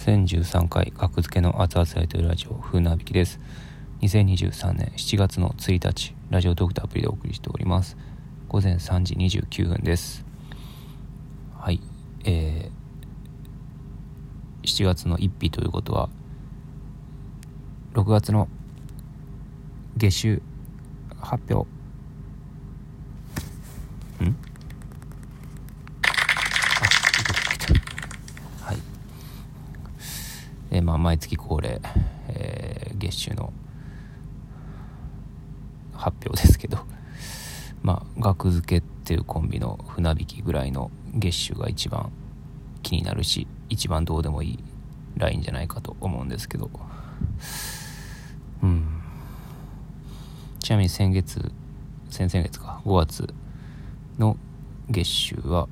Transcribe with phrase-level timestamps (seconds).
[0.00, 3.38] 1013回格付けの熱々やりとりラジオ風なびきです。
[4.00, 7.98] 2023年7月の1日ラジオトークとアプリでお送りしております。
[8.48, 10.24] 午前3時29分です。
[11.58, 11.82] はい
[12.24, 16.08] えー、7月の1日ということは
[17.92, 18.48] 6月の
[19.98, 20.42] 月収
[21.20, 21.68] 発表。
[24.24, 24.34] ん
[28.62, 28.78] はい
[30.80, 31.80] えーまあ毎月恒例、
[32.28, 33.52] えー月収の
[35.94, 36.78] 発表ですけど
[37.82, 42.10] まあ額付けっていうコンビの船引きぐらいの月収が一番
[42.82, 44.58] 気になるし一番どうでもいい
[45.16, 46.70] ラインじゃないかと思うんですけど。
[48.62, 49.00] うん。
[50.58, 51.52] ちなみに先月
[52.10, 53.34] 先々月か5月
[54.18, 54.36] の
[54.90, 55.68] 月収は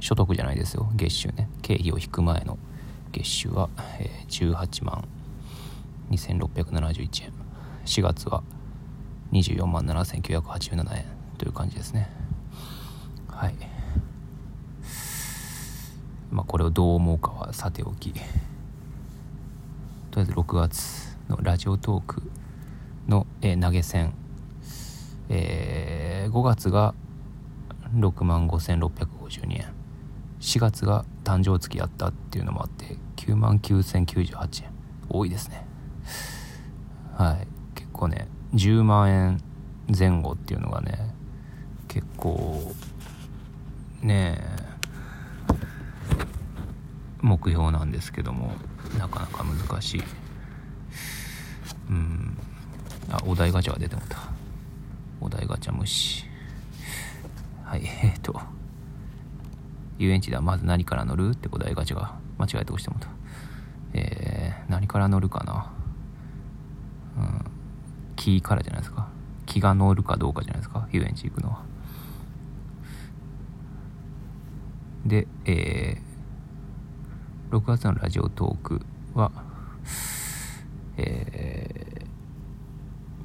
[0.00, 0.88] 所得じゃないですよ。
[0.94, 1.48] 月収ね。
[1.62, 2.58] 経費を引く前の
[3.14, 3.68] 月収は、
[4.00, 5.04] えー18万
[6.10, 7.32] 2671円。
[7.84, 8.42] 4月は
[9.32, 11.04] 24万7987円。
[11.38, 12.10] という感じですね。
[13.28, 13.54] はい。
[16.30, 18.12] まあこれをどう思うかはさておき。
[18.12, 18.22] とり
[20.16, 22.22] あえず6月のラジオトーク
[23.06, 24.12] の、え投げ銭、
[25.28, 26.94] えー5月が
[27.94, 29.66] 6万5652円。
[30.40, 34.70] 4月が誕生月やったっていうのもあって9万9098円。
[35.08, 35.66] 多いですね。
[37.16, 37.46] はい。
[37.74, 39.42] 結構ね10万円
[39.88, 41.14] 前後っていうのがね
[41.88, 42.60] 結構
[44.02, 44.40] ね
[47.20, 48.52] 目標なんですけども
[48.98, 50.02] なかなか難しい。
[51.90, 52.38] うん。
[53.10, 54.18] あお題ガチャが出てもた。
[55.20, 56.24] お題ガチャ無視。
[57.64, 57.82] はい。
[58.02, 58.38] えっ、と。
[59.98, 63.08] 遊園地ではまず何から乗るってお題ガチャが間違えて押してもった
[63.94, 65.70] えー、何から乗るかな。
[67.16, 67.44] うん。
[68.16, 69.08] 木からじゃないですか。
[69.46, 70.88] 木が乗るかどうかじゃないですか。
[70.90, 71.62] 遊園地行くのは。
[75.06, 78.80] でえー、6月のラジオトーク
[79.12, 79.30] は
[80.96, 82.06] えー、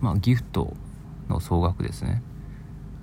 [0.00, 0.74] まあギフト
[1.28, 2.22] の総額ですね、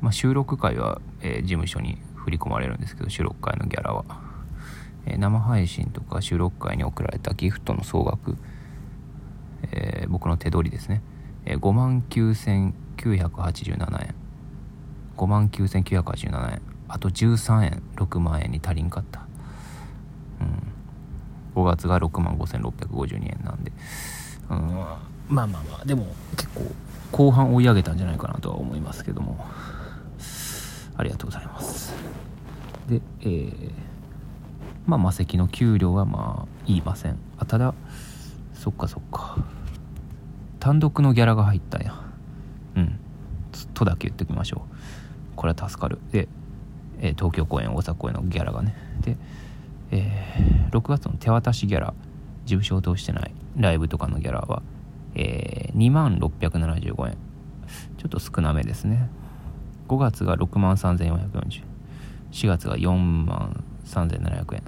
[0.00, 4.04] まあ、収録回は、えー事務所に振り込まれるんですけど収録回のギャラは、
[5.06, 8.36] えー生配信とか収録回に送られたギフトの総額、
[9.72, 11.02] えー僕の手取りですね、
[11.46, 14.14] えー、5万9987円。
[15.16, 16.62] 5万9987円。
[16.88, 19.26] あと13円6万円に足りんかった。
[20.40, 21.62] うん。
[21.62, 23.72] 5月が6万5652円なんで。
[24.50, 24.56] うん。
[25.28, 26.06] まあまあまあでも
[26.36, 26.62] 結構
[27.12, 29.46] 後半追い上げたんじゃないかなとは思いますけども。
[31.00, 31.79] ありがとうございます
[32.90, 33.72] でえー、
[34.86, 37.16] まあ魔石の給料はまあ言いません。
[37.38, 37.72] あただ
[38.52, 39.38] そっかそっか。
[40.58, 41.94] 単独のギャラが入ったんや。
[42.74, 42.98] うん。
[43.74, 45.36] とだけ言っておきましょう。
[45.36, 46.00] これは助かる。
[46.10, 46.28] で、
[46.98, 48.74] えー東京公演大阪公演のギャラがね。
[49.02, 49.16] で、
[49.92, 51.94] えー6月の手渡しギャラ
[52.44, 54.62] 事務所を通してないライブとかのギャラは、
[55.14, 57.16] えー2万675円。
[57.98, 59.08] ちょっと少なめですね。
[59.86, 61.69] 5月が6万3440
[62.32, 64.62] 4月が4万3700円。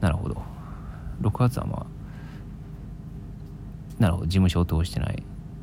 [0.00, 0.42] なるほど。
[1.22, 1.94] 6月はまあ
[3.98, 4.26] なるほど。
[4.26, 5.22] 事務所を通してない。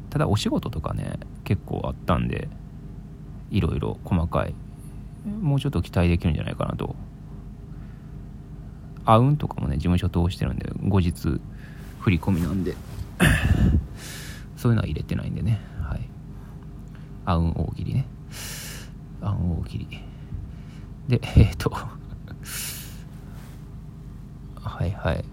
[0.10, 2.50] ただお仕事とかね結構あったんで
[3.50, 4.54] いろいろ細かい。
[5.26, 6.96] もうちょっと期待できるんじゃないかなと。
[9.06, 11.42] あうんとかもね事務所通してるんで後日
[12.00, 12.76] 振り込みなんで。
[14.58, 15.60] そういうのは入れてないんでね。
[15.82, 16.02] はい。
[17.26, 18.06] あうん大喜利ね。
[19.22, 20.11] あうん大喜利。
[21.08, 21.70] で えっ、と。
[21.70, 21.90] は
[24.86, 25.26] いはい。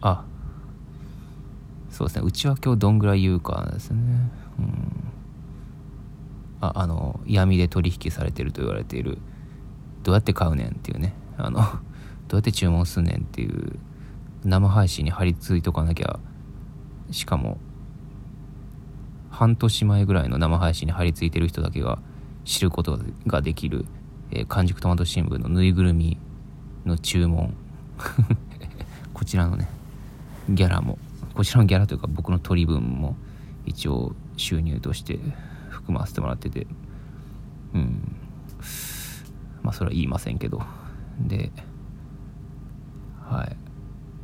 [0.00, 0.24] あ。
[1.90, 2.24] そうですね。
[2.24, 4.30] 内訳をどんぐらい言うかですね。
[4.58, 5.04] うん。
[6.60, 9.18] ああの闇で取引されてると言われている。
[10.02, 11.14] どうやって買うねんっていうね。
[11.36, 11.60] あの
[12.28, 13.78] どうやって注文すんねんっていう。
[14.44, 16.18] 生配信に張り付いとかなきゃ。
[17.10, 17.58] しかも
[19.32, 21.98] 半年前ぐらいの生配信に張り付いてる人だけが
[22.44, 23.86] 知ることができる、
[24.34, 26.16] えー完熟トマト新聞のぬいぐるみ
[26.86, 27.54] の注文。
[29.12, 29.68] こちらのね
[30.48, 30.98] ギャラも。
[31.34, 33.16] こちらのギャラというか僕の取り分も
[33.66, 35.18] 一応収入として
[35.68, 36.66] 含ませてもらってて。
[37.74, 38.16] うん。
[39.62, 40.62] まあそれは言いませんけど。
[41.20, 41.52] で
[43.20, 43.56] はい。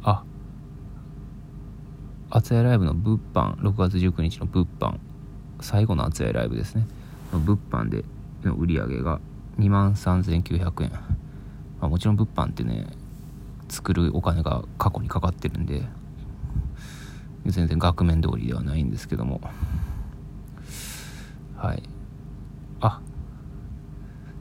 [0.03, 0.25] あ。
[2.31, 3.57] 厚屋ライブの物販。
[3.57, 4.99] 6月19日の物販。
[5.61, 6.87] 最後の厚屋ライブですね。
[7.33, 8.05] の物販で
[8.43, 9.21] の売り上げが
[9.59, 10.99] 2万3900円、ま
[11.83, 12.87] あ、もちろん物販ってね
[13.69, 15.83] 作るお金が過去にかかってるんで
[17.47, 19.41] 全然額面通りではないんですけども。
[21.57, 21.83] はい。
[22.81, 23.01] あ。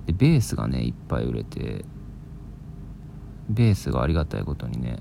[0.05, 1.85] でベースがねいっぱい売れて
[3.49, 4.99] ベースがありがたいことにね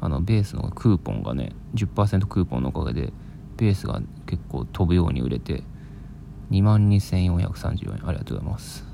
[0.00, 3.12] あのベースのクーポンがね10%クーポンのおかげで
[3.56, 5.62] ベースが結構飛ぶように売れて
[6.50, 8.08] 2万2434円。
[8.08, 8.85] ありがとうございます。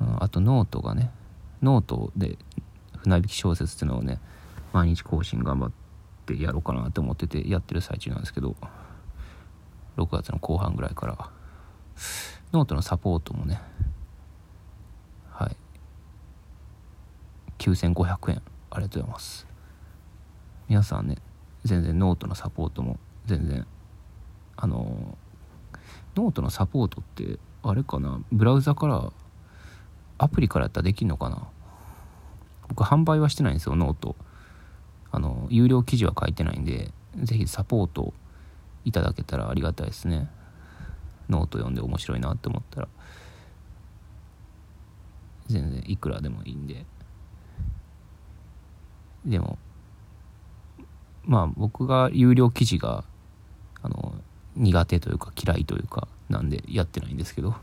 [0.00, 1.10] あとノートがね
[1.62, 2.38] ノートで
[2.98, 4.20] 船引き小説っていうのをね
[4.72, 5.72] 毎日更新頑張っ
[6.26, 8.56] てやろうかなと思っててやってる最中なんですけど
[9.96, 11.30] 6月の後半ぐらいから
[12.52, 13.60] ノートのサポートもね
[15.30, 15.56] はい
[17.58, 19.46] 9500円ありがとうございます。
[20.68, 21.16] 皆さんね
[21.64, 23.66] 全然ノートのサポートも全然
[24.56, 25.16] あの
[26.14, 29.10] ノートのサポートってあれかなブラウザから
[30.18, 31.48] アプリからやったらできんのかな？
[32.68, 34.16] 僕販売はしてないんですよ note。
[35.10, 38.12] あの有料記事は書いてないんで是非サポート
[38.84, 40.28] いただけたらありがたいですね。
[41.28, 42.88] ノート読んで面白いなって思ったら。
[45.46, 46.84] 全然いくらでもいいんで。
[49.24, 49.58] でも
[51.24, 53.04] まあ僕が有料記事が
[53.82, 54.14] あの
[54.56, 57.54] 苦手というか嫌いというかなんでやってないんですけど。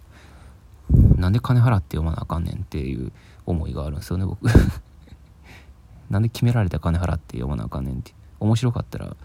[0.90, 3.12] なんで金払って読まなあかんねんっていう
[3.46, 4.46] 思いがあるんですよね僕。
[6.10, 8.14] なんで決められた金払って読まなあかんねんって。
[8.40, 9.16] 面白かったら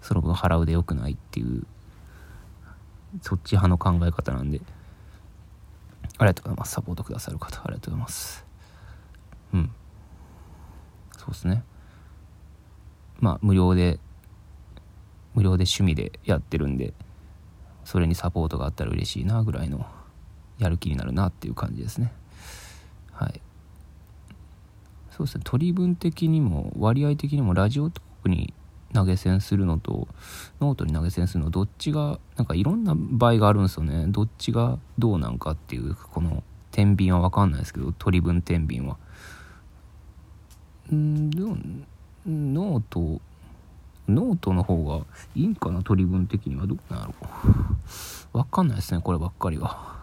[0.00, 1.66] その分払うでよくないっていう
[3.20, 4.60] そっち派の考え方なんで。
[6.18, 6.72] ありがとうございます。
[6.72, 8.44] サポートくださる方ありがとうございます。
[9.54, 9.70] うん。
[11.18, 11.64] そうですね。
[13.20, 13.98] まあ無料で
[15.34, 16.92] 無料で趣味でやってるんで
[17.84, 19.86] それにサポートがあったら嬉しいなぐらいの
[20.64, 22.12] やる気になるなっていう感じですね。
[23.12, 23.40] はい。
[25.10, 25.42] そうですね。
[25.44, 28.54] 取り分的にも割合的にも Radiotalk に
[28.94, 30.06] 投げ銭するのと
[30.60, 34.06] ノートに投げ銭するのどっちがなんかいろんな場合があるんですよね。
[34.08, 38.98] どっちがどうなんかっていうこの天秤は分かんないですけど取り分天秤は。
[40.90, 41.56] うんでも
[42.26, 43.20] note
[44.08, 45.82] note の方がいいんかな？
[45.82, 46.66] 取り分的には。
[46.66, 47.14] どうなんやろ
[48.34, 48.38] う。
[48.38, 50.01] 分かんないですねこればっかりは。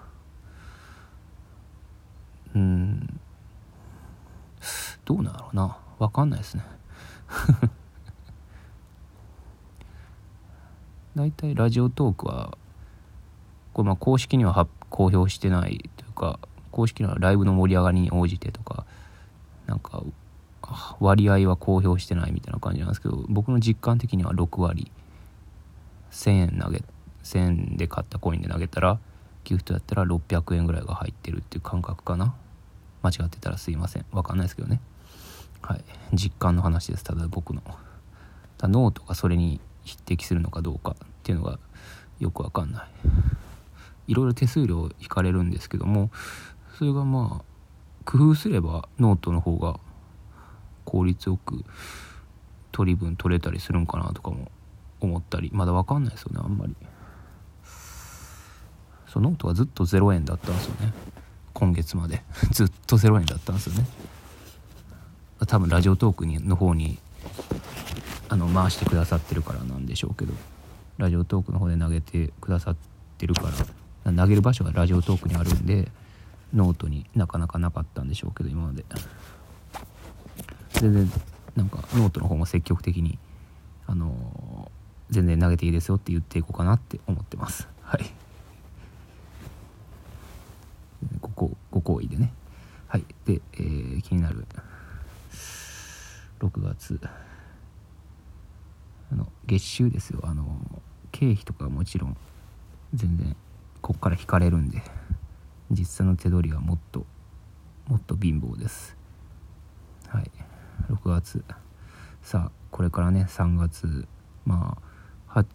[2.55, 3.19] うん。
[5.05, 5.77] どうなんやろな。
[5.99, 6.63] 分かんないですね。
[11.15, 12.57] 大体ラジオトークは
[13.73, 16.39] これまあ公式には公表してないというか
[16.71, 18.85] 公式にはライブの盛り上がりに応じてとか
[19.67, 20.03] なんか
[20.99, 24.91] 割合は公表してないみたいな感じなんですけど僕の実感的には6割。
[26.11, 26.83] 1000円投げ
[27.23, 28.99] 1000円で買ったコインで投げたら
[29.49, 32.35] ギフトやったら600円ぐらいが入ってるっていう感覚かな。
[33.01, 34.05] 間違ってたらすいません。
[34.11, 34.79] 分かんないですけどね。
[35.63, 35.83] はい。
[36.13, 37.03] 実感の話です。
[37.03, 37.63] ただ僕の。
[38.59, 41.57] だノートがそれに匹敵するのかどうかっていうのが
[42.19, 42.87] よく分かんない。
[44.07, 46.11] いろいろ手数料引かれるんですけども
[46.77, 47.45] それがまあ
[48.05, 49.79] 工夫すればノートの方が
[50.83, 51.63] 効率よく
[52.71, 54.51] 取り分取れたりするんかなとかも
[54.99, 55.49] 思ったり。
[55.53, 56.75] まだ分かんないですよねあんまり。
[59.11, 60.93] そうノートはずっと0円だったんですよね。
[61.53, 62.23] 今月まで。
[62.51, 63.87] ずっと0円だったんですよね。
[65.47, 66.99] 多分 Radiotalk にの方に
[68.27, 70.33] あの回してくださってるからなんでしょうけど。
[70.99, 72.75] Radiotalk の方で投げてくださっ
[73.17, 73.43] てるか
[74.05, 75.87] ら投げる場所が Radiotalk にあるんで
[76.53, 78.83] ノートになかなかなかったんでしょうけど今まで。
[80.73, 81.11] 全然
[81.55, 83.17] なんかノートの方も積極的に
[83.87, 87.67] あのー、全然投げていいですよって言っていこうかなって思ってます。
[87.81, 88.05] はい。
[91.79, 92.33] ご好意でね。
[92.87, 93.05] はい。
[93.25, 94.45] で、えー、気になる
[96.39, 96.99] 6月
[99.11, 100.19] あの月収ですよ。
[100.23, 100.59] あの
[101.11, 102.17] 経費とかもちろん
[102.93, 103.35] 全然
[103.81, 104.81] こっから引かれるんで
[105.71, 107.05] 実際の手取りはもっと
[107.87, 108.95] もっと貧乏です。
[110.07, 110.31] はい。
[110.89, 111.43] 6月
[112.21, 114.07] さあこれからね3月
[114.45, 114.77] ま
[115.27, 115.45] あ 8,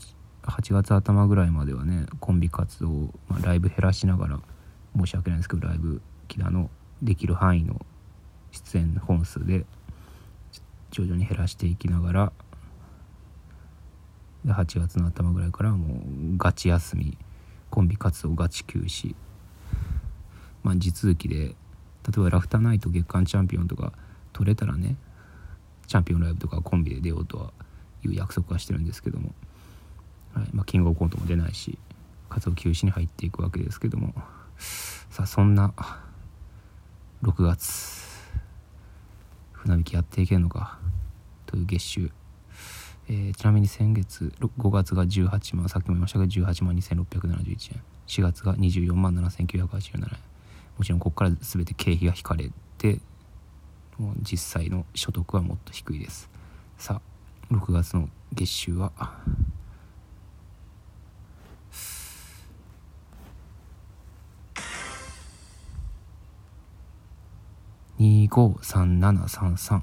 [0.43, 2.89] 8月頭ぐらいまではねコンビ活動、
[3.29, 4.41] まあ、ライブ減らしながら
[4.97, 6.71] 申し訳ないんですけどライブ木田の
[7.03, 7.85] できる範囲の
[8.53, 9.65] 出演本数で
[10.91, 12.33] 徐々に減らしていきながら
[14.45, 15.99] で8月の頭ぐらいからもう
[16.37, 17.17] ガチ休み
[17.71, 19.15] コンビ活動ガチ休止。
[20.63, 21.55] まあ地続きで例
[22.17, 23.93] えばラフターナイト月間チャンピオンとか
[24.33, 24.97] 取れたらね
[25.87, 27.53] チャンピオンライブとかコンビで出ようとは
[28.05, 29.35] いう約束はしてるんですけども、
[30.35, 31.79] はいまあ、キングオブコントも出ないし
[32.29, 34.15] 活動休止に入っていくわけですけども。
[35.11, 35.73] さあそんな
[37.23, 38.05] 6月
[39.53, 40.79] 船引きやっていけるのか？
[41.47, 42.11] という月収、
[43.09, 47.83] えー、ちなみに先月5月が18万さっきも言いましたが18万2671円。
[48.07, 50.19] 4月が24万7987円。
[50.77, 53.01] もちろんここから全て経費が引かれて
[54.23, 56.29] 実際の所得はもっと低いです。
[56.77, 57.01] さ
[57.51, 58.93] あ6月の月収は
[67.99, 69.83] 253733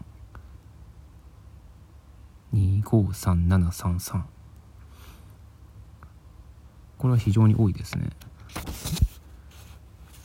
[2.53, 4.23] 253733
[6.97, 8.09] これは非常に多いですね。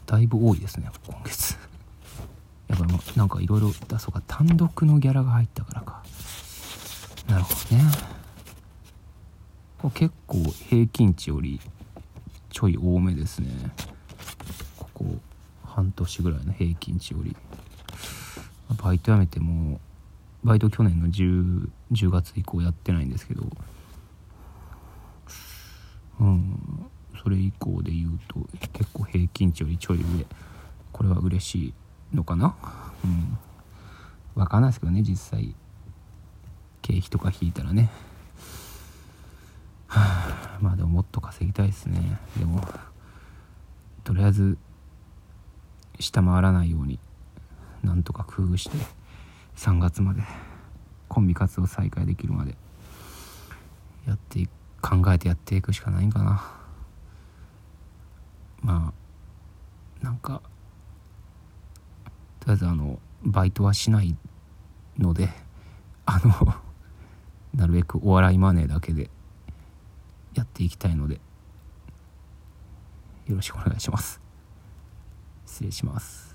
[0.05, 1.57] だいぶ多いですね今月。
[2.69, 2.85] やっぱ
[3.16, 4.21] なんかいろいろだそうか。
[4.26, 6.02] 単独のギャラが入ったからか。
[7.28, 7.85] なるほどね。
[9.78, 11.61] これ結構平均値より
[12.50, 13.49] ちょい多めですね。
[14.78, 15.05] ここ
[15.64, 17.35] 半年ぐらいの平均値より。
[18.75, 19.81] バイト辞めても
[20.45, 23.45] バイト去年の 10, 10月以降やってないんですけど。
[26.21, 26.91] うん。
[27.23, 28.41] それ以降で言うと
[28.73, 30.27] 結構平均値よりちょい上。
[30.93, 31.75] これは嬉しい
[32.15, 32.55] のかな？
[33.05, 33.39] うん。
[34.35, 35.55] 分かんないですけどね実際。
[36.83, 37.91] 経費とか引いたらね。
[39.89, 40.01] は
[40.57, 42.19] あまあでももっと稼ぎたいですね。
[42.39, 42.63] でも
[44.05, 44.57] とりあえず
[45.99, 47.01] 下回らないように。
[47.87, 48.76] なんとか工夫して
[49.57, 50.23] 3月まで
[51.09, 52.57] コンビ活動再開できるまで
[54.07, 54.47] やって
[54.83, 56.52] 考えてやっていくしかないんかな。
[58.61, 60.43] まあなんか
[62.40, 64.16] とりあえずあのバイトはしない
[64.99, 65.31] ので
[66.05, 66.55] あの
[67.55, 69.11] なるべくお笑いマネーだけで
[70.35, 71.14] やっていきたいので
[73.26, 74.21] よろしくお願いします。
[75.47, 76.25] 失礼します。